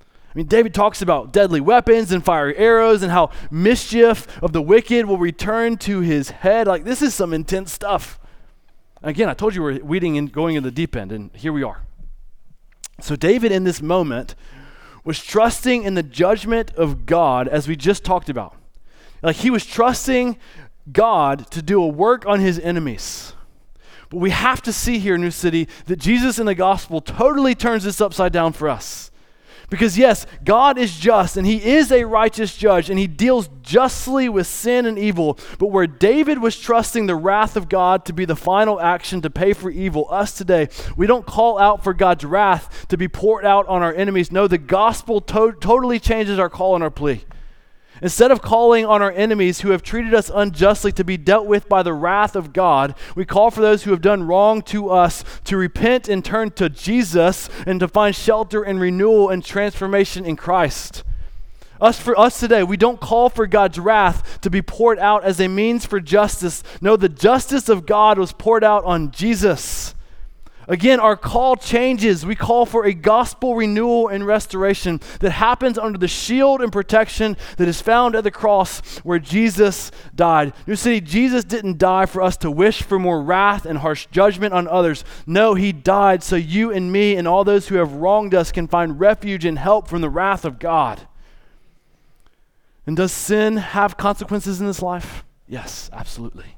[0.00, 4.62] I mean, David talks about deadly weapons and fiery arrows and how mischief of the
[4.62, 6.66] wicked will return to his head.
[6.66, 8.18] Like, this is some intense stuff.
[9.02, 11.62] Again, I told you we're weeding and going in the deep end, and here we
[11.62, 11.82] are.
[13.00, 14.34] So, David, in this moment,
[15.04, 18.54] was trusting in the judgment of God, as we just talked about.
[19.22, 20.36] Like, he was trusting
[20.92, 23.34] God to do a work on his enemies.
[24.08, 27.84] But we have to see here, New City, that Jesus in the gospel totally turns
[27.84, 29.11] this upside down for us.
[29.70, 34.28] Because, yes, God is just and He is a righteous judge and He deals justly
[34.28, 35.38] with sin and evil.
[35.58, 39.30] But where David was trusting the wrath of God to be the final action to
[39.30, 43.44] pay for evil, us today, we don't call out for God's wrath to be poured
[43.44, 44.30] out on our enemies.
[44.32, 47.24] No, the gospel to- totally changes our call and our plea.
[48.02, 51.68] Instead of calling on our enemies who have treated us unjustly to be dealt with
[51.68, 55.24] by the wrath of God, we call for those who have done wrong to us
[55.44, 60.34] to repent and turn to Jesus and to find shelter and renewal and transformation in
[60.34, 61.04] Christ.
[61.80, 65.40] Us for us today, we don't call for God's wrath to be poured out as
[65.40, 66.64] a means for justice.
[66.80, 69.94] No, the justice of God was poured out on Jesus.
[70.68, 72.24] Again, our call changes.
[72.24, 77.36] We call for a gospel renewal and restoration that happens under the shield and protection
[77.56, 80.52] that is found at the cross where Jesus died.
[80.66, 84.54] New City, Jesus didn't die for us to wish for more wrath and harsh judgment
[84.54, 85.04] on others.
[85.26, 88.68] No, he died so you and me and all those who have wronged us can
[88.68, 91.06] find refuge and help from the wrath of God.
[92.86, 95.24] And does sin have consequences in this life?
[95.46, 96.54] Yes, absolutely.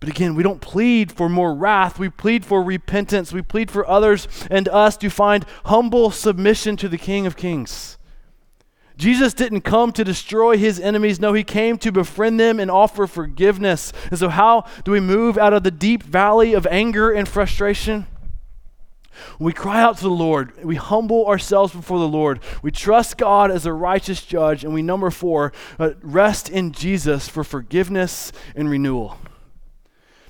[0.00, 1.98] But again, we don't plead for more wrath.
[1.98, 3.32] We plead for repentance.
[3.32, 7.98] We plead for others and us to find humble submission to the King of Kings.
[8.96, 11.20] Jesus didn't come to destroy his enemies.
[11.20, 13.92] No, he came to befriend them and offer forgiveness.
[14.10, 18.06] And so, how do we move out of the deep valley of anger and frustration?
[19.38, 23.50] we cry out to the Lord, we humble ourselves before the Lord, we trust God
[23.50, 28.70] as a righteous judge, and we, number four, uh, rest in Jesus for forgiveness and
[28.70, 29.18] renewal.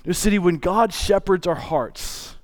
[0.04, 2.36] New City, when God shepherds our hearts,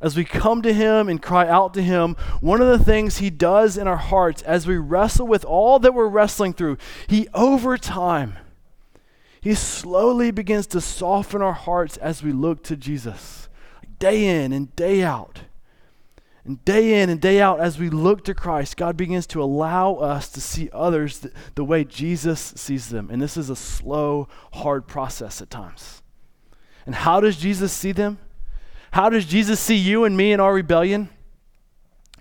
[0.00, 3.30] as we come to Him and cry out to Him, one of the things He
[3.30, 7.76] does in our hearts as we wrestle with all that we're wrestling through, He over
[7.78, 8.36] time,
[9.40, 13.48] He slowly begins to soften our hearts as we look to Jesus,
[13.98, 15.42] day in and day out.
[16.44, 19.94] And day in and day out, as we look to Christ, God begins to allow
[19.94, 23.10] us to see others th- the way Jesus sees them.
[23.12, 26.01] And this is a slow, hard process at times.
[26.86, 28.18] And how does Jesus see them?
[28.92, 31.08] How does Jesus see you and me in our rebellion?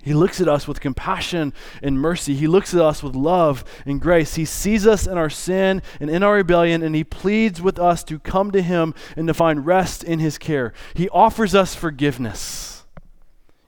[0.04, 1.54] He looks at us with compassion
[1.84, 2.34] and mercy.
[2.34, 4.36] He looks at us with love and grace.
[4.36, 8.04] He sees us in our sin and in our rebellion, and He pleads with us
[8.06, 10.74] to come to Him and to find rest in His care.
[10.96, 12.71] He offers us forgiveness.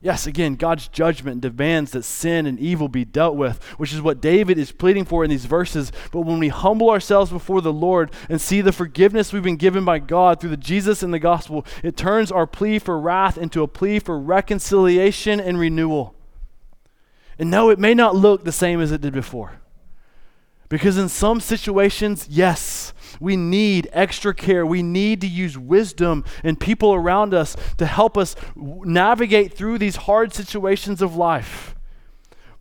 [0.03, 4.19] Yes, again, God's judgment demands that sin and evil be dealt with, which is what
[4.19, 5.93] David is pleading for in these verses.
[6.11, 9.85] But when we humble ourselves before the Lord and see the forgiveness we've been given
[9.85, 13.63] by God through the Jesus and the gospel, it turns our plea for wrath into
[13.63, 16.15] a plea for reconciliation and renewal.
[17.39, 19.61] And no, it may not look the same as it did before.
[20.67, 22.93] Because in some situations, yes,
[23.23, 24.65] we need extra care.
[24.65, 29.95] We need to use wisdom and people around us to help us navigate through these
[29.95, 31.73] hard situations of life.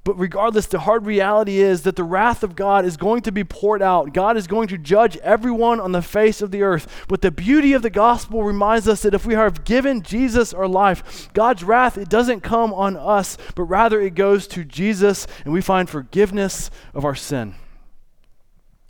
[0.04, 3.42] But regardless, the hard reality is that the wrath of God is going to be
[3.42, 4.14] poured out.
[4.14, 7.06] God is going to judge everyone on the face of the earth.
[7.08, 10.68] But the beauty of the gospel reminds us that if we have given Jesus our
[10.68, 15.52] life, God's wrath, it doesn't come on us, but rather it goes to Jesus and
[15.52, 17.56] we find forgiveness of our sin.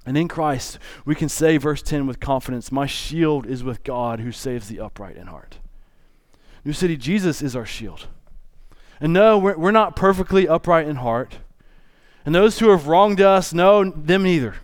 [0.05, 4.20] And in Christ, we can say, verse 10 with confidence, My shield is with God
[4.20, 5.59] who saves the upright in heart.
[6.64, 8.07] New City, Jesus is our shield.
[9.00, 11.38] And no, we're, we're not perfectly upright in heart.
[12.24, 14.57] And those who have wronged us, no, them neither.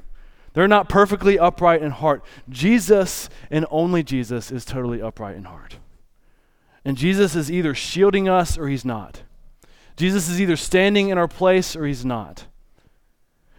[0.55, 2.25] They're not perfectly upright in heart.
[2.49, 5.79] Jesus and only Jesus is totally upright in heart.
[6.85, 9.23] And Jesus is either shielding us or he's not.
[9.97, 12.47] Jesus is either standing in our place or he's not.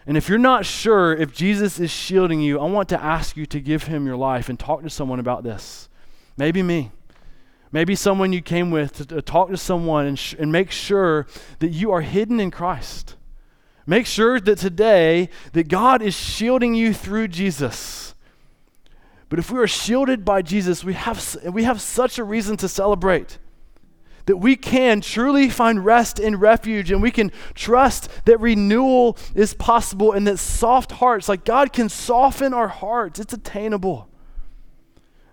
[0.10, 3.46] And if you're not sure if Jesus is shielding you, I want to ask you
[3.46, 5.88] to give him your life and talk to someone about this.
[6.36, 6.90] Maybe me.
[7.72, 11.28] Maybe someone you came with to, to talk to someone and, sh- and make sure
[11.60, 13.18] that you are hidden in Christ.
[13.86, 18.16] Make sure that today that God is shielding you through Jesus.
[19.30, 22.68] But if we are shielded by Jesus, we have, we have such a reason to
[22.68, 23.38] celebrate
[24.30, 29.56] that we can truly find rest and refuge and we can trust that renewal is
[29.56, 34.08] possible and that soft hearts, like God can soften our hearts, it's attainable.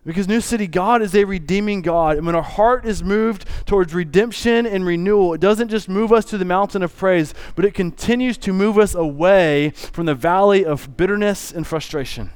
[0.07, 2.16] Because New City, God is a redeeming God.
[2.16, 6.24] And when our heart is moved towards redemption and renewal, it doesn't just move us
[6.26, 10.64] to the mountain of praise, but it continues to move us away from the valley
[10.64, 12.30] of bitterness and frustration.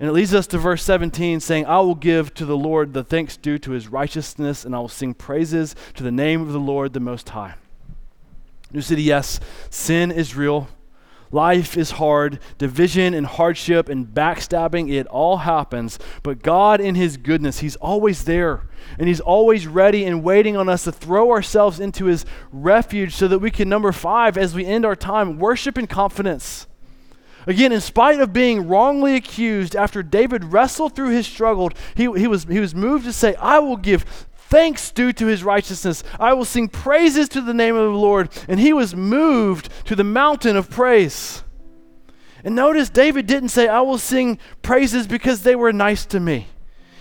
[0.00, 3.04] And it leads us to verse 17 saying, I will give to the Lord the
[3.04, 6.58] thanks due to his righteousness, and I will sing praises to the name of the
[6.58, 7.54] Lord the Most High.
[8.72, 10.68] New City, yes, sin is real.
[11.32, 12.40] Life is hard.
[12.56, 15.98] Division and hardship and backstabbing, it all happens.
[16.22, 18.68] But God, in His goodness, He's always there.
[18.98, 23.28] And He's always ready and waiting on us to throw ourselves into His refuge so
[23.28, 26.66] that we can, number five, as we end our time, worship in confidence.
[27.50, 32.28] Again, in spite of being wrongly accused, after David wrestled through his struggle, he, he,
[32.28, 34.04] was, he was moved to say, I will give
[34.36, 36.04] thanks due to his righteousness.
[36.20, 38.28] I will sing praises to the name of the Lord.
[38.46, 41.42] And he was moved to the mountain of praise.
[42.44, 46.46] And notice David didn't say, I will sing praises because they were nice to me.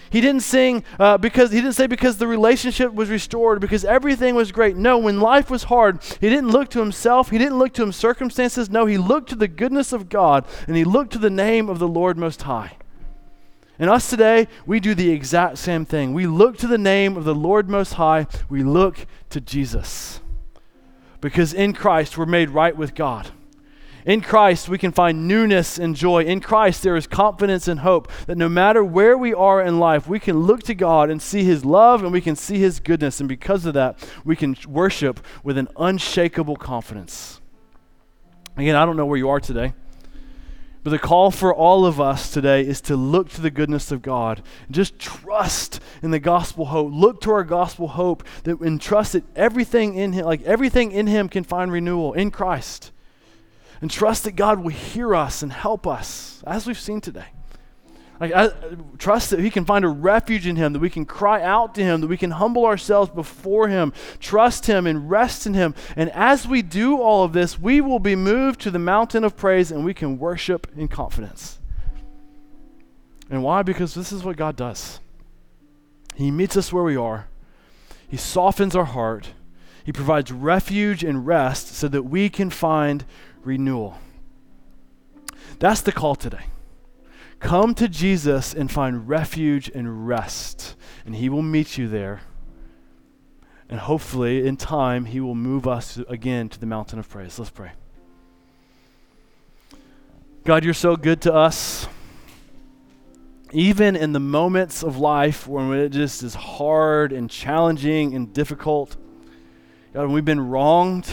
[0.10, 4.36] He didn't sing uh, because he didn't say because the relationship was restored, because everything
[4.36, 4.76] was great.
[4.76, 7.30] No, when life was hard, he didn't look to himself.
[7.30, 8.70] He didn't look to his circumstances.
[8.70, 11.80] No, he looked to the goodness of God and he looked to the name of
[11.80, 12.78] the Lord Most High.
[13.78, 16.14] And us today, we do the exact same thing.
[16.14, 18.28] We look to the name of the Lord Most High.
[18.50, 20.20] We look to Jesus.
[21.22, 23.32] Because in Christ, we're made right with God.
[24.06, 26.24] In Christ, we can find newness and joy.
[26.24, 30.08] In Christ, there is confidence and hope that no matter where we are in life,
[30.08, 33.20] we can look to God and see His love and we can see His goodness.
[33.20, 37.42] And because of that, we can worship with an unshakable confidence.
[38.56, 39.74] Again, I don't know where you are today.
[40.84, 44.02] But the call for all of us today is to look to the goodness of
[44.02, 44.42] God.
[44.72, 46.94] Just trust in the gospel hope.
[46.94, 51.08] Look to our gospel hope that and trust that everything in him, like everything in
[51.08, 52.92] him can find renewal in Christ.
[53.82, 57.28] And trust that God will hear us and help us, as we've seen today.
[58.20, 58.50] Like, I,
[58.98, 61.84] trust that we can find a refuge in Him, that we can cry out to
[61.84, 65.74] Him, that we can humble ourselves before Him, trust Him, and rest in Him.
[65.96, 69.38] And as we do all of this, we will be moved to the mountain of
[69.38, 71.60] praise and we can worship in confidence.
[73.30, 73.64] And why?
[73.64, 75.00] Because this is what God does
[76.16, 77.30] He meets us where we are,
[78.10, 79.30] He softens our heart,
[79.86, 83.06] He provides refuge and rest so that we can find
[83.44, 83.98] renewal.
[85.60, 86.46] That's the call today.
[87.40, 90.76] Come to Jesus and find refuge and rest,
[91.06, 92.22] and He will meet you there.
[93.70, 97.40] And hopefully, in time, He will move us again to the mountain of praise.
[97.40, 97.72] Let's pray.
[100.44, 101.88] God, you're so good to us.
[103.52, 108.96] Even in the moments of life when it just is hard and challenging and difficult,
[109.94, 111.08] God, when we've been wronged,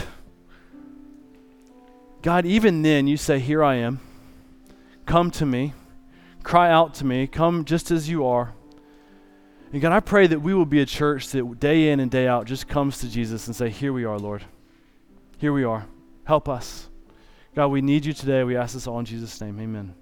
[2.27, 4.01] God, even then you say, Here I am.
[5.07, 5.75] Come to me.
[6.43, 7.29] Cry out to me.
[7.29, 8.53] Come just as you are.
[9.73, 12.27] And God, I pray that we will be a church that day in and day
[12.27, 14.45] out just comes to Jesus and say, Here we are, Lord.
[15.39, 15.87] Here we are.
[16.25, 16.89] Help us.
[17.55, 18.43] God, we need you today.
[18.43, 19.61] We ask this all in Jesus' name.
[19.61, 19.95] Amen.